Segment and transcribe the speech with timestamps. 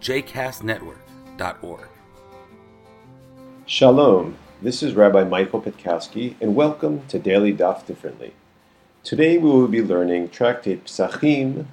[0.00, 1.88] jcastnetwork.org.
[3.66, 8.32] Shalom, this is Rabbi Michael Pitkowsky, and welcome to Daily Daf Differently.
[9.04, 11.66] Today we will be learning Tractate Psachim,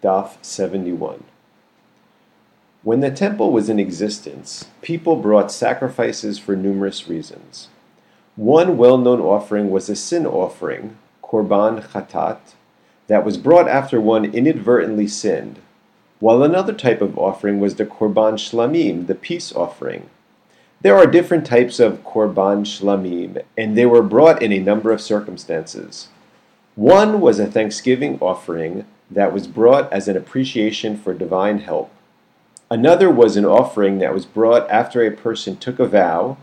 [0.00, 1.24] Daf 71.
[2.84, 7.68] When the temple was in existence, people brought sacrifices for numerous reasons.
[8.36, 12.54] One well known offering was a sin offering, Korban Chatat,
[13.08, 15.58] that was brought after one inadvertently sinned,
[16.22, 20.08] while another type of offering was the Korban Shlamim, the peace offering.
[20.82, 25.00] There are different types of Korban Shlamim, and they were brought in a number of
[25.00, 26.10] circumstances.
[26.76, 31.90] One was a thanksgiving offering that was brought as an appreciation for divine help.
[32.70, 36.36] Another was an offering that was brought after a person took a vow.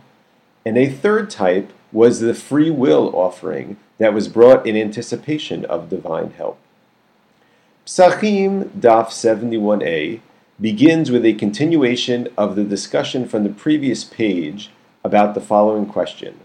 [0.66, 5.90] And a third type was the free will offering that was brought in anticipation of
[5.90, 6.60] divine help.
[7.90, 10.20] Psachim Daf 71a
[10.62, 14.70] begins with a continuation of the discussion from the previous page
[15.04, 16.40] about the following question.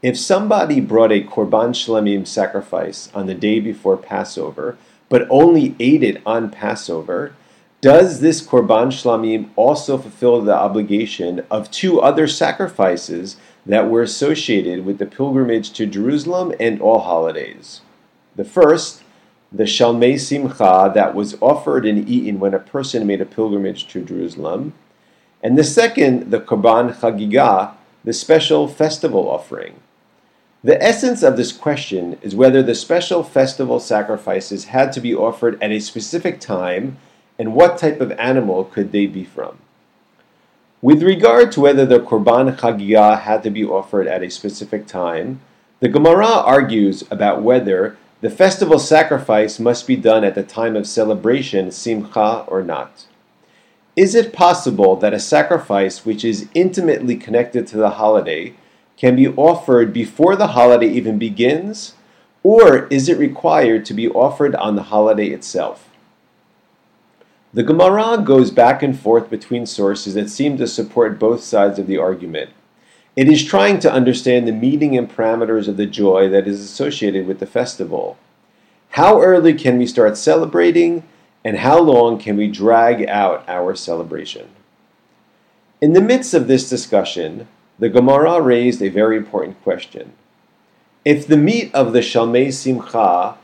[0.00, 4.78] If somebody brought a Korban Shlamim sacrifice on the day before Passover,
[5.10, 7.34] but only ate it on Passover,
[7.82, 14.86] does this Korban Shlamim also fulfill the obligation of two other sacrifices that were associated
[14.86, 17.82] with the pilgrimage to Jerusalem and all holidays?
[18.36, 19.01] The first,
[19.52, 24.02] the Shalmei Simcha that was offered and eaten when a person made a pilgrimage to
[24.02, 24.72] Jerusalem,
[25.42, 29.74] and the second, the Korban Chagigah, the special festival offering.
[30.64, 35.60] The essence of this question is whether the special festival sacrifices had to be offered
[35.60, 36.98] at a specific time
[37.38, 39.58] and what type of animal could they be from.
[40.80, 45.40] With regard to whether the Korban Chagigah had to be offered at a specific time,
[45.80, 50.86] the Gemara argues about whether the festival sacrifice must be done at the time of
[50.86, 53.06] celebration, simcha, or not.
[53.96, 58.54] Is it possible that a sacrifice which is intimately connected to the holiday
[58.96, 61.94] can be offered before the holiday even begins,
[62.44, 65.90] or is it required to be offered on the holiday itself?
[67.52, 71.88] The Gemara goes back and forth between sources that seem to support both sides of
[71.88, 72.50] the argument.
[73.14, 77.26] It is trying to understand the meaning and parameters of the joy that is associated
[77.26, 78.16] with the festival.
[78.90, 81.04] How early can we start celebrating,
[81.44, 84.48] and how long can we drag out our celebration?
[85.82, 90.12] In the midst of this discussion, the Gemara raised a very important question.
[91.04, 93.36] If the meat of the Shalmei Simcha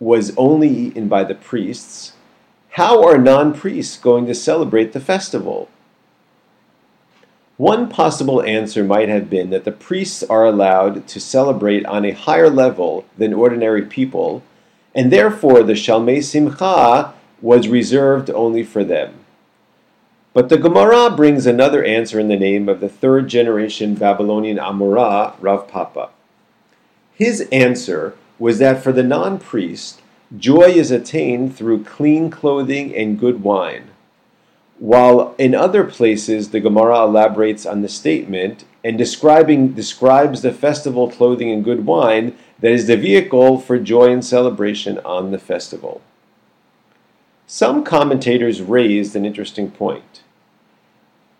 [0.00, 2.14] was only eaten by the priests,
[2.70, 5.68] how are non priests going to celebrate the festival?
[7.58, 12.12] One possible answer might have been that the priests are allowed to celebrate on a
[12.12, 14.42] higher level than ordinary people,
[14.94, 19.14] and therefore the Shalmei Simcha was reserved only for them.
[20.32, 25.34] But the Gemara brings another answer in the name of the third generation Babylonian Amora,
[25.38, 26.08] Rav Papa.
[27.14, 30.00] His answer was that for the non priest,
[30.36, 33.91] joy is attained through clean clothing and good wine.
[34.82, 41.08] While in other places the Gemara elaborates on the statement and describing describes the festival
[41.08, 46.00] clothing and good wine that is the vehicle for joy and celebration on the festival.
[47.46, 50.22] Some commentators raised an interesting point.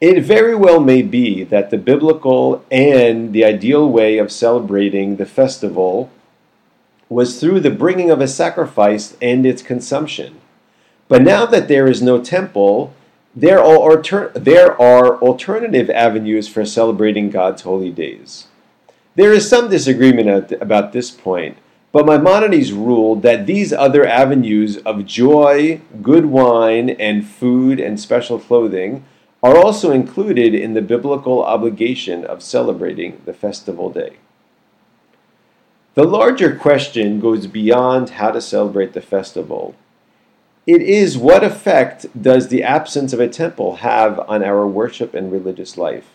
[0.01, 5.27] It very well may be that the biblical and the ideal way of celebrating the
[5.27, 6.13] festival
[7.09, 10.41] was through the bringing of a sacrifice and its consumption.
[11.09, 12.95] But now that there is no temple,
[13.34, 18.49] there are, alter- there are alternative avenues for celebrating God's holy days.
[19.14, 21.58] There is some disagreement about this point,
[21.93, 28.38] but Maimonides ruled that these other avenues of joy, good wine, and food and special
[28.38, 29.05] clothing
[29.43, 34.17] are also included in the biblical obligation of celebrating the festival day.
[35.94, 39.75] The larger question goes beyond how to celebrate the festival.
[40.67, 45.32] It is what effect does the absence of a temple have on our worship and
[45.32, 46.09] religious life?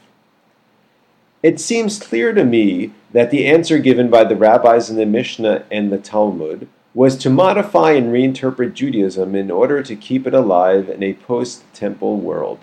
[1.43, 5.65] It seems clear to me that the answer given by the rabbis in the Mishnah
[5.69, 10.89] and the Talmud was to modify and reinterpret Judaism in order to keep it alive
[10.89, 12.59] in a post temple world.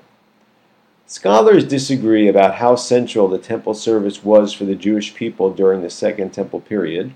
[1.06, 5.90] Scholars disagree about how central the temple service was for the Jewish people during the
[5.90, 7.14] Second Temple period,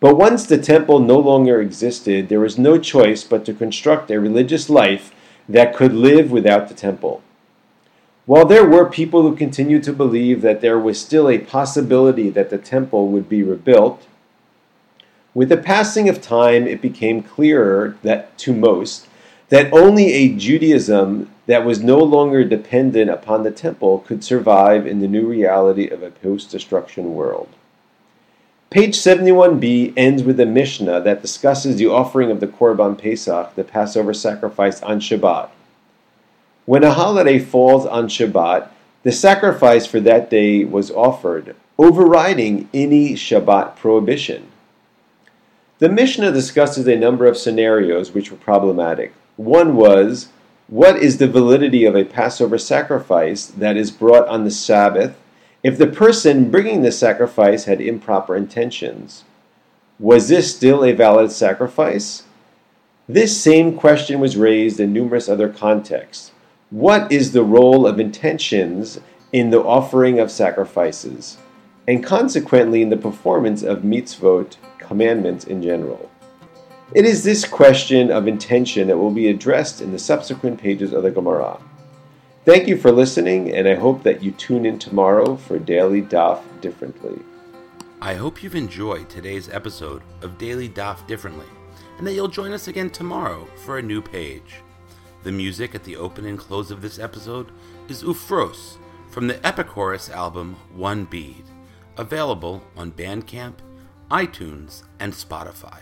[0.00, 4.20] but once the temple no longer existed, there was no choice but to construct a
[4.20, 5.12] religious life
[5.48, 7.22] that could live without the temple.
[8.26, 12.50] While there were people who continued to believe that there was still a possibility that
[12.50, 14.06] the temple would be rebuilt,
[15.32, 19.06] with the passing of time, it became clearer that to most
[19.48, 24.98] that only a Judaism that was no longer dependent upon the temple could survive in
[24.98, 27.48] the new reality of a post-destruction world.
[28.68, 33.62] Page 71b ends with a Mishnah that discusses the offering of the Korban Pesach, the
[33.62, 35.50] Passover sacrifice, on Shabbat.
[36.64, 38.68] When a holiday falls on Shabbat,
[39.04, 44.48] the sacrifice for that day was offered, overriding any Shabbat prohibition.
[45.78, 49.14] The Mishnah discusses a number of scenarios which were problematic.
[49.36, 50.30] One was
[50.66, 55.16] what is the validity of a Passover sacrifice that is brought on the Sabbath
[55.66, 59.24] if the person bringing the sacrifice had improper intentions?
[59.98, 62.22] Was this still a valid sacrifice?
[63.08, 66.30] This same question was raised in numerous other contexts.
[66.70, 69.00] What is the role of intentions
[69.32, 71.36] in the offering of sacrifices,
[71.88, 76.08] and consequently in the performance of mitzvot commandments in general.
[76.94, 81.02] It is this question of intention that will be addressed in the subsequent pages of
[81.02, 81.58] the Gemara.
[82.46, 86.40] Thank you for listening, and I hope that you tune in tomorrow for Daily Daf
[86.60, 87.18] Differently.
[88.00, 91.48] I hope you've enjoyed today's episode of Daily Daf Differently,
[91.98, 94.62] and that you'll join us again tomorrow for a new page.
[95.24, 97.50] The music at the open and close of this episode
[97.88, 98.76] is Ufros
[99.10, 101.42] from the Epichorus album One Bead,
[101.96, 103.56] available on Bandcamp
[104.10, 105.80] iTunes, and Spotify.